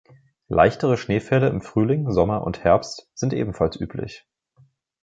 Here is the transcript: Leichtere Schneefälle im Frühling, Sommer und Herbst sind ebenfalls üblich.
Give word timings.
Leichtere 0.47 0.97
Schneefälle 0.97 1.47
im 1.49 1.61
Frühling, 1.61 2.09
Sommer 2.09 2.43
und 2.43 2.63
Herbst 2.63 3.11
sind 3.13 3.33
ebenfalls 3.33 3.79
üblich. 3.79 4.25